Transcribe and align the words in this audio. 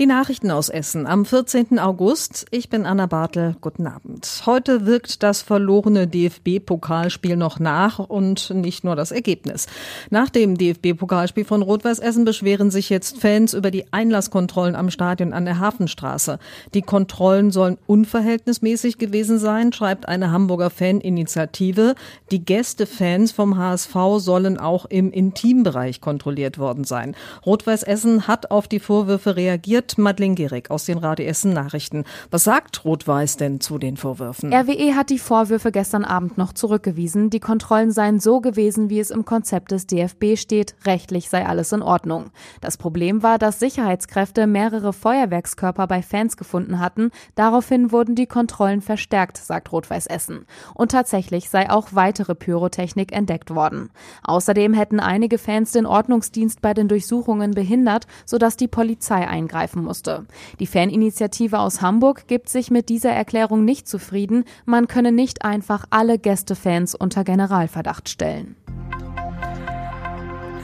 Die 0.00 0.06
Nachrichten 0.06 0.50
aus 0.50 0.70
Essen 0.70 1.06
am 1.06 1.24
14. 1.24 1.78
August. 1.78 2.46
Ich 2.50 2.68
bin 2.68 2.84
Anna 2.84 3.06
Bartel. 3.06 3.54
Guten 3.60 3.86
Abend. 3.86 4.42
Heute 4.44 4.86
wirkt 4.86 5.22
das 5.22 5.40
verlorene 5.40 6.08
DFB-Pokalspiel 6.08 7.36
noch 7.36 7.60
nach 7.60 8.00
und 8.00 8.50
nicht 8.50 8.82
nur 8.82 8.96
das 8.96 9.12
Ergebnis. 9.12 9.68
Nach 10.10 10.30
dem 10.30 10.58
DFB-Pokalspiel 10.58 11.44
von 11.44 11.62
Rot-Weiß 11.62 12.00
Essen 12.00 12.24
beschweren 12.24 12.72
sich 12.72 12.90
jetzt 12.90 13.20
Fans 13.20 13.54
über 13.54 13.70
die 13.70 13.84
Einlasskontrollen 13.92 14.74
am 14.74 14.90
Stadion 14.90 15.32
an 15.32 15.44
der 15.44 15.60
Hafenstraße. 15.60 16.40
Die 16.74 16.82
Kontrollen 16.82 17.52
sollen 17.52 17.78
unverhältnismäßig 17.86 18.98
gewesen 18.98 19.38
sein, 19.38 19.72
schreibt 19.72 20.08
eine 20.08 20.32
Hamburger 20.32 20.70
Faninitiative. 20.70 21.94
Die 22.32 22.44
Gästefans 22.44 23.30
vom 23.30 23.56
HSV 23.56 23.94
sollen 24.16 24.58
auch 24.58 24.86
im 24.86 25.12
Intimbereich 25.12 26.00
kontrolliert 26.00 26.58
worden 26.58 26.82
sein. 26.82 27.14
Rot-Weiß 27.46 27.84
Essen 27.84 28.26
hat 28.26 28.50
auf 28.50 28.66
die 28.66 28.80
Vorwürfe 28.80 29.36
reagiert 29.36 29.83
kommentiert 29.84 29.98
Madeleine 29.98 30.34
Gehrig 30.34 30.70
aus 30.70 30.84
den 30.84 30.98
Radio 30.98 31.32
Nachrichten. 31.44 32.04
Was 32.30 32.44
sagt 32.44 32.84
Rot-Weiß 32.84 33.36
denn 33.36 33.60
zu 33.60 33.78
den 33.78 33.96
Vorwürfen? 33.96 34.52
RWE 34.52 34.94
hat 34.94 35.10
die 35.10 35.18
Vorwürfe 35.18 35.72
gestern 35.72 36.04
Abend 36.04 36.38
noch 36.38 36.52
zurückgewiesen. 36.52 37.30
Die 37.30 37.40
Kontrollen 37.40 37.90
seien 37.90 38.20
so 38.20 38.40
gewesen, 38.40 38.90
wie 38.90 39.00
es 39.00 39.10
im 39.10 39.24
Konzept 39.24 39.72
des 39.72 39.86
DFB 39.86 40.36
steht. 40.36 40.74
Rechtlich 40.86 41.28
sei 41.28 41.46
alles 41.46 41.72
in 41.72 41.82
Ordnung. 41.82 42.30
Das 42.60 42.76
Problem 42.76 43.22
war, 43.22 43.38
dass 43.38 43.58
Sicherheitskräfte 43.60 44.46
mehrere 44.46 44.92
Feuerwerkskörper 44.92 45.86
bei 45.86 46.02
Fans 46.02 46.36
gefunden 46.36 46.78
hatten. 46.78 47.10
Daraufhin 47.34 47.92
wurden 47.92 48.14
die 48.14 48.26
Kontrollen 48.26 48.80
verstärkt, 48.80 49.36
sagt 49.36 49.72
Rot-Weiß 49.72 50.06
Essen. 50.06 50.46
Und 50.74 50.92
tatsächlich 50.92 51.50
sei 51.50 51.70
auch 51.70 51.88
weitere 51.92 52.34
Pyrotechnik 52.34 53.12
entdeckt 53.12 53.54
worden. 53.54 53.90
Außerdem 54.22 54.74
hätten 54.74 55.00
einige 55.00 55.38
Fans 55.38 55.72
den 55.72 55.86
Ordnungsdienst 55.86 56.62
bei 56.62 56.74
den 56.74 56.88
Durchsuchungen 56.88 57.52
behindert, 57.52 58.06
sodass 58.24 58.56
die 58.56 58.68
Polizei 58.68 59.26
eingreifen 59.26 59.73
treffen 59.74 59.84
musste. 59.84 60.26
Die 60.60 60.66
Faninitiative 60.66 61.58
aus 61.58 61.82
Hamburg 61.82 62.26
gibt 62.28 62.48
sich 62.48 62.70
mit 62.70 62.88
dieser 62.88 63.10
Erklärung 63.10 63.64
nicht 63.64 63.88
zufrieden. 63.88 64.44
Man 64.64 64.88
könne 64.88 65.12
nicht 65.12 65.44
einfach 65.44 65.84
alle 65.90 66.18
Gästefans 66.18 66.94
unter 66.94 67.24
Generalverdacht 67.24 68.08
stellen. 68.08 68.56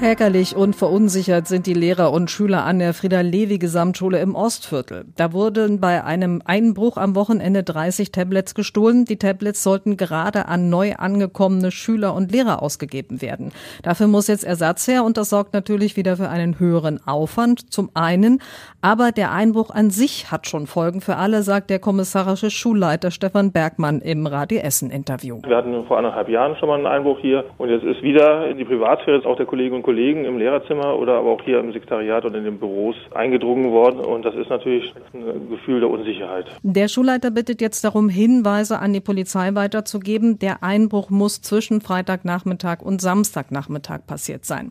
Ärgerlich 0.03 0.57
und 0.57 0.75
verunsichert 0.75 1.47
sind 1.47 1.67
die 1.67 1.75
Lehrer 1.75 2.11
und 2.11 2.31
Schüler 2.31 2.65
an 2.65 2.79
der 2.79 2.95
Frieda-Levi-Gesamtschule 2.95 4.19
im 4.19 4.35
Ostviertel. 4.35 5.05
Da 5.15 5.35
wurden 5.35 5.79
bei 5.79 6.03
einem 6.03 6.41
Einbruch 6.43 6.97
am 6.97 7.15
Wochenende 7.15 7.63
30 7.63 8.11
Tablets 8.11 8.55
gestohlen. 8.55 9.05
Die 9.05 9.19
Tablets 9.19 9.63
sollten 9.63 9.99
gerade 9.99 10.49
an 10.49 10.71
neu 10.71 10.95
angekommene 10.95 11.71
Schüler 11.71 12.15
und 12.15 12.33
Lehrer 12.33 12.63
ausgegeben 12.63 13.21
werden. 13.21 13.53
Dafür 13.83 14.07
muss 14.07 14.27
jetzt 14.27 14.43
Ersatz 14.43 14.89
her 14.89 15.05
und 15.05 15.19
das 15.19 15.29
sorgt 15.29 15.53
natürlich 15.53 15.99
wieder 15.99 16.17
für 16.17 16.31
einen 16.31 16.59
höheren 16.59 17.07
Aufwand 17.07 17.71
zum 17.71 17.91
einen. 17.93 18.41
Aber 18.81 19.13
der 19.13 19.33
Einbruch 19.33 19.69
an 19.69 19.91
sich 19.91 20.33
hat 20.33 20.47
schon 20.47 20.67
Folgen 20.67 21.03
für 21.03 21.17
alle, 21.17 21.43
sagt 21.43 21.69
der 21.69 21.79
kommissarische 21.79 22.51
Schulleiter 22.51 23.11
Stefan 23.11 23.53
Bergmann 23.53 24.01
im 24.01 24.27
Radio 24.27 24.61
Essen 24.61 24.91
Interview. 24.91 25.41
Wir 25.47 25.59
hatten 25.59 25.85
vor 25.85 25.99
anderthalb 25.99 26.31
Jahren 26.31 26.57
schon 26.57 26.71
mal 26.71 26.77
einen 26.77 26.87
Einbruch 26.87 27.19
hier 27.21 27.45
und 27.59 27.69
jetzt 27.69 27.85
ist 27.85 28.03
wieder 28.03 28.49
in 28.49 28.57
die 28.57 28.65
Privatsphäre 28.65 29.27
auch 29.27 29.37
der 29.37 29.45
Kolleginnen 29.45 29.77
und 29.77 29.90
im 29.99 30.39
Lehrerzimmer 30.39 30.99
oder 30.99 31.19
aber 31.19 31.31
auch 31.31 31.43
hier 31.43 31.61
im 31.61 31.73
Sekretariat 31.73 32.25
und 32.25 32.35
in 32.35 32.45
den 32.45 32.59
Büros 32.59 32.97
eingedrungen 33.15 33.71
worden. 33.71 34.01
Und 34.01 34.25
das 34.25 34.35
ist 34.35 34.51
natürlich 34.51 34.93
ein 35.13 35.49
Gefühl 35.51 35.81
der 35.81 35.91
Unsicherheit. 35.91 36.47
Der 36.63 36.89
Schulleiter 36.89 37.31
bittet 37.31 37.61
jetzt 37.61 37.85
darum, 37.85 38.09
Hinweise 38.09 38.79
an 38.79 38.93
die 38.93 39.01
Polizei 39.01 39.55
weiterzugeben. 39.55 40.39
Der 40.39 40.63
Einbruch 40.63 41.11
muss 41.11 41.43
zwischen 41.43 41.81
Freitagnachmittag 41.81 42.81
und 42.83 43.01
Samstagnachmittag 43.01 44.07
passiert 44.07 44.45
sein. 44.45 44.71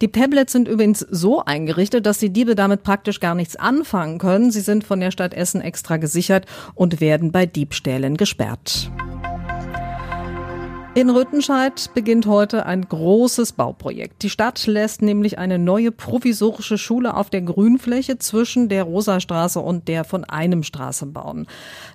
Die 0.00 0.12
Tablets 0.12 0.52
sind 0.52 0.68
übrigens 0.68 1.00
so 1.00 1.42
eingerichtet, 1.44 2.06
dass 2.06 2.18
die 2.18 2.32
Diebe 2.32 2.54
damit 2.54 2.82
praktisch 2.82 3.20
gar 3.20 3.34
nichts 3.34 3.56
anfangen 3.56 4.18
können. 4.18 4.50
Sie 4.50 4.60
sind 4.60 4.84
von 4.84 5.00
der 5.00 5.10
Stadt 5.10 5.34
Essen 5.34 5.60
extra 5.60 5.96
gesichert 5.96 6.46
und 6.74 7.00
werden 7.00 7.32
bei 7.32 7.46
Diebstählen 7.46 8.16
gesperrt. 8.16 8.90
In 10.98 11.10
Rüttenscheid 11.10 11.90
beginnt 11.94 12.26
heute 12.26 12.66
ein 12.66 12.88
großes 12.88 13.52
Bauprojekt. 13.52 14.24
Die 14.24 14.30
Stadt 14.30 14.66
lässt 14.66 15.00
nämlich 15.00 15.38
eine 15.38 15.56
neue 15.56 15.92
provisorische 15.92 16.76
Schule 16.76 17.16
auf 17.16 17.30
der 17.30 17.42
Grünfläche 17.42 18.18
zwischen 18.18 18.68
der 18.68 18.82
Rosastraße 18.82 19.60
und 19.60 19.86
der 19.86 20.02
von 20.02 20.24
einem 20.24 20.64
Straße 20.64 21.06
bauen. 21.06 21.46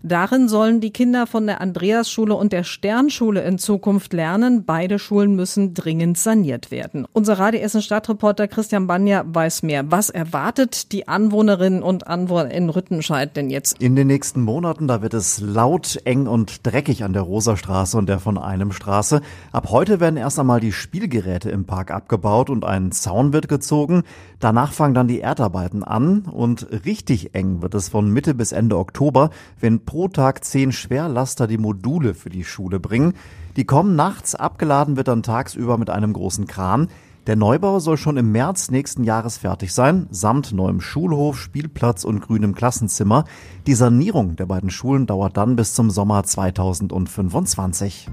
Darin 0.03 0.47
sollen 0.47 0.79
die 0.79 0.91
Kinder 0.91 1.27
von 1.27 1.47
der 1.47 1.59
Andreasschule 1.59 2.33
und 2.33 2.53
der 2.53 2.63
Sternschule 2.63 3.41
in 3.41 3.57
Zukunft 3.57 4.13
lernen. 4.13 4.63
Beide 4.63 4.97
Schulen 4.99 5.35
müssen 5.35 5.73
dringend 5.73 6.17
saniert 6.17 6.71
werden. 6.71 7.05
Unser 7.11 7.39
Radio 7.39 7.59
Essen 7.59 7.81
Stadtreporter 7.81 8.47
Christian 8.47 8.87
Banja 8.87 9.25
weiß 9.27 9.63
mehr. 9.63 9.91
Was 9.91 10.11
erwartet 10.11 10.93
die 10.93 11.09
Anwohnerinnen 11.09 11.83
und 11.83 12.07
Anwohner 12.07 12.51
in 12.51 12.69
Rüttenscheid 12.69 13.35
denn 13.35 13.49
jetzt? 13.49 13.81
In 13.81 13.97
den 13.97 14.07
nächsten 14.07 14.39
Monaten, 14.39 14.87
da 14.87 15.01
wird 15.01 15.13
es 15.13 15.41
laut, 15.41 15.99
eng 16.05 16.25
und 16.27 16.65
dreckig 16.65 17.03
an 17.03 17.11
der 17.11 17.23
Rosastraße 17.23 17.97
und 17.97 18.07
der 18.07 18.19
von 18.19 18.37
einem 18.37 18.71
Straße 18.71 18.92
Straße. 18.93 19.21
Ab 19.51 19.69
heute 19.71 19.99
werden 19.99 20.17
erst 20.17 20.37
einmal 20.37 20.59
die 20.59 20.71
Spielgeräte 20.71 21.49
im 21.49 21.65
Park 21.65 21.89
abgebaut 21.89 22.51
und 22.51 22.63
ein 22.63 22.91
Zaun 22.91 23.33
wird 23.33 23.47
gezogen. 23.47 24.03
Danach 24.39 24.71
fangen 24.71 24.93
dann 24.93 25.07
die 25.07 25.19
Erdarbeiten 25.19 25.83
an 25.83 26.19
und 26.31 26.67
richtig 26.85 27.33
eng 27.33 27.63
wird 27.63 27.73
es 27.73 27.89
von 27.89 28.11
Mitte 28.11 28.35
bis 28.35 28.51
Ende 28.51 28.77
Oktober, 28.77 29.31
wenn 29.59 29.83
pro 29.83 30.09
Tag 30.09 30.45
zehn 30.45 30.71
Schwerlaster 30.71 31.47
die 31.47 31.57
Module 31.57 32.13
für 32.13 32.29
die 32.29 32.43
Schule 32.43 32.79
bringen. 32.79 33.15
Die 33.55 33.65
kommen 33.65 33.95
nachts, 33.95 34.35
abgeladen 34.35 34.95
wird 34.95 35.07
dann 35.07 35.23
tagsüber 35.23 35.79
mit 35.79 35.89
einem 35.89 36.13
großen 36.13 36.45
Kran. 36.45 36.87
Der 37.25 37.37
Neubau 37.37 37.79
soll 37.79 37.95
schon 37.95 38.17
im 38.17 38.33
März 38.33 38.69
nächsten 38.69 39.05
Jahres 39.05 39.37
fertig 39.37 39.73
sein, 39.73 40.07
samt 40.11 40.51
neuem 40.51 40.81
Schulhof, 40.81 41.39
Spielplatz 41.39 42.03
und 42.03 42.19
grünem 42.19 42.53
Klassenzimmer. 42.53 43.23
Die 43.65 43.75
Sanierung 43.75 44.35
der 44.35 44.45
beiden 44.45 44.69
Schulen 44.69 45.07
dauert 45.07 45.37
dann 45.37 45.55
bis 45.55 45.73
zum 45.73 45.89
Sommer 45.89 46.25
2025. 46.25 48.09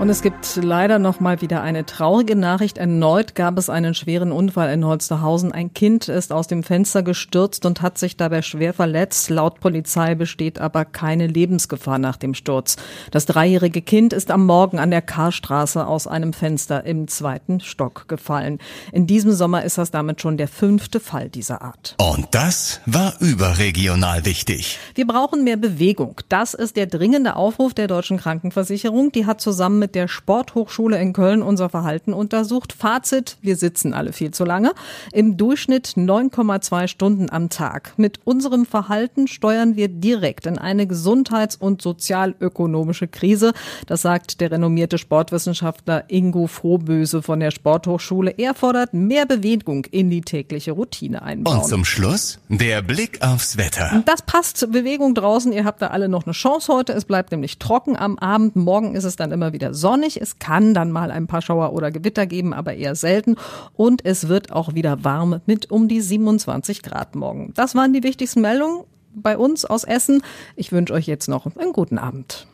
Und 0.00 0.08
es 0.08 0.22
gibt 0.22 0.56
leider 0.56 0.98
noch 0.98 1.20
mal 1.20 1.42
wieder 1.42 1.60
eine 1.60 1.84
traurige 1.84 2.34
Nachricht. 2.34 2.78
Erneut 2.78 3.34
gab 3.34 3.58
es 3.58 3.68
einen 3.68 3.92
schweren 3.92 4.32
Unfall 4.32 4.72
in 4.72 4.86
Holsterhausen. 4.86 5.52
Ein 5.52 5.74
Kind 5.74 6.08
ist 6.08 6.32
aus 6.32 6.46
dem 6.46 6.62
Fenster 6.62 7.02
gestürzt 7.02 7.66
und 7.66 7.82
hat 7.82 7.98
sich 7.98 8.16
dabei 8.16 8.40
schwer 8.40 8.72
verletzt. 8.72 9.28
Laut 9.28 9.60
Polizei 9.60 10.14
besteht 10.14 10.58
aber 10.58 10.86
keine 10.86 11.26
Lebensgefahr 11.26 11.98
nach 11.98 12.16
dem 12.16 12.32
Sturz. 12.32 12.76
Das 13.10 13.26
dreijährige 13.26 13.82
Kind 13.82 14.14
ist 14.14 14.30
am 14.30 14.46
Morgen 14.46 14.78
an 14.78 14.90
der 14.90 15.02
Karstraße 15.02 15.86
aus 15.86 16.06
einem 16.06 16.32
Fenster 16.32 16.84
im 16.86 17.06
zweiten 17.06 17.60
Stock 17.60 18.08
gefallen. 18.08 18.58
In 18.92 19.06
diesem 19.06 19.32
Sommer 19.32 19.64
ist 19.64 19.76
das 19.76 19.90
damit 19.90 20.22
schon 20.22 20.38
der 20.38 20.48
fünfte 20.48 20.98
Fall 20.98 21.28
dieser 21.28 21.60
Art. 21.60 21.94
Und 21.98 22.26
das 22.30 22.80
war 22.86 23.12
überregional 23.20 24.24
wichtig. 24.24 24.78
Wir 24.94 25.06
brauchen 25.06 25.44
mehr 25.44 25.58
Bewegung. 25.58 26.16
Das 26.30 26.54
ist 26.54 26.76
der 26.76 26.86
dringende 26.86 27.36
Aufruf 27.36 27.74
der 27.74 27.86
Deutschen 27.86 28.16
Krankenversicherung. 28.16 29.12
Die 29.12 29.26
hat 29.26 29.42
zusammen 29.42 29.89
mit 29.90 29.96
der 29.96 30.06
Sporthochschule 30.06 31.00
in 31.00 31.12
Köln 31.12 31.42
unser 31.42 31.68
Verhalten 31.68 32.12
untersucht. 32.12 32.72
Fazit, 32.72 33.38
wir 33.42 33.56
sitzen 33.56 33.92
alle 33.92 34.12
viel 34.12 34.30
zu 34.30 34.44
lange. 34.44 34.70
Im 35.12 35.36
Durchschnitt 35.36 35.94
9,2 35.96 36.86
Stunden 36.86 37.28
am 37.28 37.48
Tag. 37.48 37.94
Mit 37.96 38.20
unserem 38.22 38.66
Verhalten 38.66 39.26
steuern 39.26 39.74
wir 39.74 39.88
direkt 39.88 40.46
in 40.46 40.58
eine 40.58 40.86
gesundheits- 40.86 41.56
und 41.56 41.82
sozialökonomische 41.82 43.08
Krise. 43.08 43.52
Das 43.88 44.02
sagt 44.02 44.40
der 44.40 44.52
renommierte 44.52 44.96
Sportwissenschaftler 44.96 46.04
Ingo 46.06 46.46
Frohböse 46.46 47.20
von 47.20 47.40
der 47.40 47.50
Sporthochschule. 47.50 48.34
Er 48.36 48.54
fordert 48.54 48.94
mehr 48.94 49.26
Bewegung 49.26 49.86
in 49.86 50.08
die 50.08 50.20
tägliche 50.20 50.70
Routine 50.70 51.22
einbauen. 51.22 51.62
Und 51.62 51.66
zum 51.66 51.84
Schluss 51.84 52.38
der 52.48 52.82
Blick 52.82 53.20
aufs 53.22 53.56
Wetter. 53.56 54.04
Das 54.06 54.22
passt. 54.22 54.70
Bewegung 54.70 55.16
draußen. 55.16 55.52
Ihr 55.52 55.64
habt 55.64 55.82
da 55.82 55.88
alle 55.88 56.08
noch 56.08 56.26
eine 56.26 56.32
Chance 56.32 56.72
heute. 56.72 56.92
Es 56.92 57.04
bleibt 57.04 57.32
nämlich 57.32 57.58
trocken 57.58 57.96
am 57.96 58.20
Abend. 58.20 58.54
Morgen 58.54 58.94
ist 58.94 59.02
es 59.02 59.16
dann 59.16 59.32
immer 59.32 59.52
wieder 59.52 59.74
sonnig. 59.80 60.20
Es 60.20 60.38
kann 60.38 60.74
dann 60.74 60.92
mal 60.92 61.10
ein 61.10 61.26
paar 61.26 61.42
Schauer 61.42 61.72
oder 61.72 61.90
Gewitter 61.90 62.26
geben, 62.26 62.52
aber 62.52 62.74
eher 62.74 62.94
selten. 62.94 63.36
Und 63.74 64.04
es 64.04 64.28
wird 64.28 64.52
auch 64.52 64.74
wieder 64.74 65.02
warm 65.04 65.40
mit 65.46 65.70
um 65.70 65.88
die 65.88 66.00
27 66.00 66.82
Grad 66.82 67.14
morgen. 67.14 67.52
Das 67.54 67.74
waren 67.74 67.92
die 67.92 68.02
wichtigsten 68.02 68.40
Meldungen 68.40 68.84
bei 69.14 69.36
uns 69.36 69.64
aus 69.64 69.84
Essen. 69.84 70.22
Ich 70.56 70.72
wünsche 70.72 70.92
euch 70.92 71.06
jetzt 71.06 71.28
noch 71.28 71.46
einen 71.56 71.72
guten 71.72 71.98
Abend. 71.98 72.46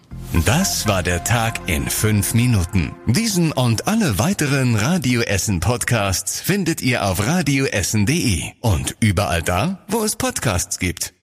Das 0.44 0.86
war 0.86 1.02
der 1.02 1.24
Tag 1.24 1.68
in 1.68 1.88
fünf 1.88 2.34
Minuten. 2.34 2.94
Diesen 3.06 3.52
und 3.52 3.86
alle 3.86 4.18
weiteren 4.18 4.74
Radio 4.74 5.20
Essen 5.20 5.60
Podcasts 5.60 6.40
findet 6.40 6.82
ihr 6.82 7.06
auf 7.06 7.26
radioessen.de 7.26 8.42
und 8.60 8.96
überall 9.00 9.42
da, 9.42 9.84
wo 9.88 10.04
es 10.04 10.16
Podcasts 10.16 10.78
gibt. 10.78 11.14